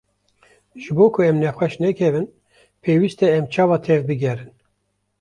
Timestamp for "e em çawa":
3.25-3.77